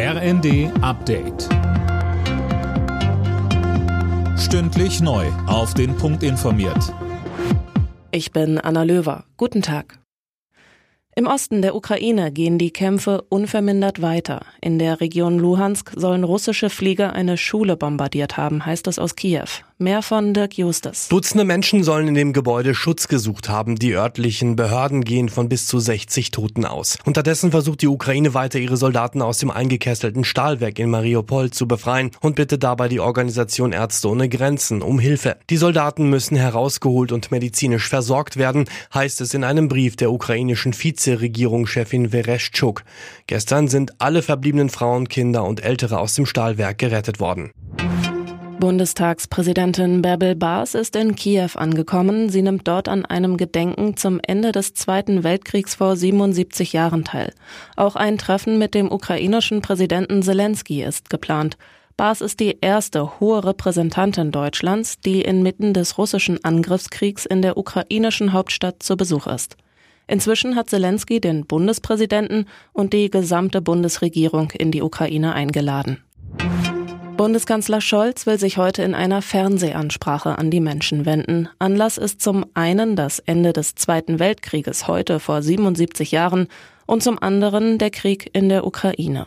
RND 0.00 0.70
Update. 0.80 1.48
Stündlich 4.38 5.00
neu. 5.00 5.26
Auf 5.48 5.74
den 5.74 5.96
Punkt 5.96 6.22
informiert. 6.22 6.94
Ich 8.12 8.30
bin 8.30 8.58
Anna 8.58 8.84
Löwer. 8.84 9.24
Guten 9.36 9.60
Tag. 9.60 9.98
Im 11.16 11.26
Osten 11.26 11.62
der 11.62 11.74
Ukraine 11.74 12.30
gehen 12.30 12.58
die 12.58 12.70
Kämpfe 12.70 13.22
unvermindert 13.28 14.00
weiter. 14.00 14.42
In 14.60 14.78
der 14.78 15.00
Region 15.00 15.36
Luhansk 15.36 15.90
sollen 15.96 16.22
russische 16.22 16.70
Flieger 16.70 17.12
eine 17.12 17.36
Schule 17.36 17.76
bombardiert 17.76 18.36
haben, 18.36 18.64
heißt 18.64 18.86
es 18.86 19.00
aus 19.00 19.16
Kiew. 19.16 19.48
Mehr 19.80 20.02
von 20.02 20.34
Dirk 20.34 20.58
Justus. 20.58 21.06
Dutzende 21.06 21.44
Menschen 21.44 21.84
sollen 21.84 22.08
in 22.08 22.14
dem 22.14 22.32
Gebäude 22.32 22.74
Schutz 22.74 23.06
gesucht 23.06 23.48
haben. 23.48 23.76
Die 23.76 23.92
örtlichen 23.92 24.56
Behörden 24.56 25.04
gehen 25.04 25.28
von 25.28 25.48
bis 25.48 25.68
zu 25.68 25.78
60 25.78 26.32
Toten 26.32 26.64
aus. 26.64 26.98
Unterdessen 27.04 27.52
versucht 27.52 27.82
die 27.82 27.86
Ukraine 27.86 28.34
weiter 28.34 28.58
ihre 28.58 28.76
Soldaten 28.76 29.22
aus 29.22 29.38
dem 29.38 29.52
eingekesselten 29.52 30.24
Stahlwerk 30.24 30.80
in 30.80 30.90
Mariupol 30.90 31.52
zu 31.52 31.68
befreien 31.68 32.10
und 32.20 32.34
bittet 32.34 32.64
dabei 32.64 32.88
die 32.88 32.98
Organisation 32.98 33.70
Ärzte 33.70 34.08
ohne 34.08 34.28
Grenzen 34.28 34.82
um 34.82 34.98
Hilfe. 34.98 35.36
Die 35.48 35.56
Soldaten 35.56 36.10
müssen 36.10 36.36
herausgeholt 36.36 37.12
und 37.12 37.30
medizinisch 37.30 37.88
versorgt 37.88 38.36
werden, 38.36 38.64
heißt 38.92 39.20
es 39.20 39.32
in 39.32 39.44
einem 39.44 39.68
Brief 39.68 39.94
der 39.94 40.10
ukrainischen 40.10 40.74
Vizeregierungschefin 40.74 42.10
Vereshchuk. 42.10 42.82
Gestern 43.28 43.68
sind 43.68 44.00
alle 44.00 44.22
verbliebenen 44.22 44.70
Frauen, 44.70 45.08
Kinder 45.08 45.44
und 45.44 45.62
Ältere 45.62 46.00
aus 46.00 46.16
dem 46.16 46.26
Stahlwerk 46.26 46.78
gerettet 46.78 47.20
worden. 47.20 47.52
Bundestagspräsidentin 48.60 50.02
Bärbel 50.02 50.34
Baas 50.34 50.74
ist 50.74 50.96
in 50.96 51.14
Kiew 51.14 51.50
angekommen. 51.54 52.28
Sie 52.28 52.42
nimmt 52.42 52.66
dort 52.66 52.88
an 52.88 53.04
einem 53.04 53.36
Gedenken 53.36 53.96
zum 53.96 54.18
Ende 54.20 54.50
des 54.50 54.74
Zweiten 54.74 55.22
Weltkriegs 55.22 55.76
vor 55.76 55.94
77 55.94 56.72
Jahren 56.72 57.04
teil. 57.04 57.32
Auch 57.76 57.94
ein 57.94 58.18
Treffen 58.18 58.58
mit 58.58 58.74
dem 58.74 58.90
ukrainischen 58.90 59.62
Präsidenten 59.62 60.22
Zelensky 60.24 60.82
ist 60.82 61.08
geplant. 61.08 61.56
Baas 61.96 62.20
ist 62.20 62.40
die 62.40 62.58
erste 62.60 63.20
hohe 63.20 63.44
Repräsentantin 63.44 64.32
Deutschlands, 64.32 64.98
die 64.98 65.22
inmitten 65.22 65.72
des 65.72 65.96
russischen 65.96 66.42
Angriffskriegs 66.42 67.26
in 67.26 67.42
der 67.42 67.58
ukrainischen 67.58 68.32
Hauptstadt 68.32 68.82
zu 68.82 68.96
Besuch 68.96 69.28
ist. 69.28 69.56
Inzwischen 70.08 70.56
hat 70.56 70.68
Zelensky 70.68 71.20
den 71.20 71.46
Bundespräsidenten 71.46 72.46
und 72.72 72.92
die 72.92 73.08
gesamte 73.08 73.60
Bundesregierung 73.60 74.50
in 74.50 74.72
die 74.72 74.82
Ukraine 74.82 75.34
eingeladen. 75.34 75.98
Bundeskanzler 77.18 77.80
Scholz 77.80 78.26
will 78.26 78.38
sich 78.38 78.58
heute 78.58 78.84
in 78.84 78.94
einer 78.94 79.22
Fernsehansprache 79.22 80.38
an 80.38 80.52
die 80.52 80.60
Menschen 80.60 81.04
wenden. 81.04 81.48
Anlass 81.58 81.98
ist 81.98 82.22
zum 82.22 82.46
einen 82.54 82.94
das 82.94 83.18
Ende 83.18 83.52
des 83.52 83.74
Zweiten 83.74 84.20
Weltkrieges 84.20 84.86
heute 84.86 85.18
vor 85.18 85.42
77 85.42 86.12
Jahren 86.12 86.46
und 86.86 87.02
zum 87.02 87.20
anderen 87.20 87.78
der 87.78 87.90
Krieg 87.90 88.30
in 88.34 88.48
der 88.48 88.64
Ukraine. 88.64 89.26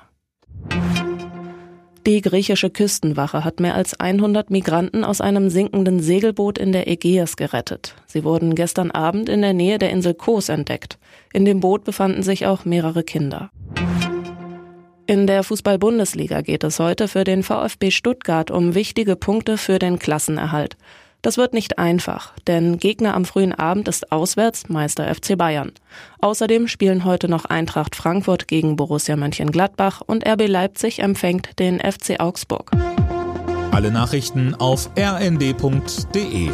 Die 2.08 2.22
griechische 2.22 2.70
Küstenwache 2.70 3.44
hat 3.44 3.60
mehr 3.60 3.76
als 3.76 4.00
100 4.00 4.52
Migranten 4.52 5.04
aus 5.04 5.20
einem 5.20 5.50
sinkenden 5.50 6.00
Segelboot 6.00 6.60
in 6.60 6.72
der 6.72 6.88
Ägäis 6.88 7.36
gerettet. 7.36 7.96
Sie 8.08 8.24
wurden 8.24 8.56
gestern 8.56 8.92
Abend 8.92 9.28
in 9.28 9.42
der 9.42 9.54
Nähe 9.54 9.80
der 9.80 9.90
Insel 9.90 10.14
Kos 10.14 10.48
entdeckt. 10.48 10.98
In 11.34 11.44
dem 11.44 11.60
Boot 11.60 11.84
befanden 11.84 12.24
sich 12.24 12.46
auch 12.46 12.64
mehrere 12.64 13.04
Kinder. 13.04 13.52
In 15.12 15.28
der 15.28 15.44
Fußball-Bundesliga 15.44 16.40
geht 16.40 16.64
es 16.64 16.80
heute 16.80 17.10
für 17.10 17.26
den 17.26 17.44
VfB 17.44 17.92
Stuttgart 17.92 18.50
um 18.50 18.76
wichtige 18.76 19.18
Punkte 19.18 19.58
für 19.58 19.78
den 19.78 20.00
Klassenerhalt. 20.00 20.78
Das 21.22 21.36
wird 21.36 21.54
nicht 21.54 21.78
einfach, 21.78 22.32
denn 22.48 22.78
Gegner 22.78 23.14
am 23.14 23.26
frühen 23.26 23.52
Abend 23.52 23.90
ist 23.90 24.14
auswärts 24.14 24.70
Meister 24.70 25.14
FC 25.14 25.38
Bayern. 25.38 25.74
Außerdem 26.22 26.70
spielen 26.70 27.04
heute 27.04 27.28
noch 27.28 27.44
Eintracht 27.44 27.98
Frankfurt 27.98 28.48
gegen 28.48 28.78
Borussia 28.78 29.18
Mönchengladbach 29.18 30.00
und 30.00 30.26
RB 30.26 30.48
Leipzig 30.48 31.00
empfängt 31.00 31.60
den 31.60 31.82
FC 31.82 32.22
Augsburg. 32.22 32.72
Alle 33.72 33.92
Nachrichten 33.92 34.56
auf 34.56 34.92
rnd.de 34.98 36.52